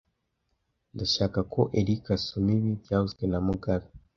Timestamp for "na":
3.31-3.39